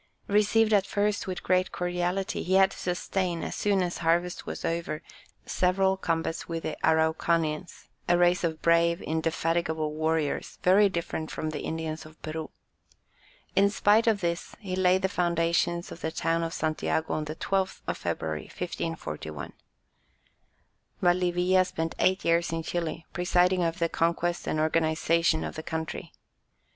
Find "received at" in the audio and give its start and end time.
0.27-0.87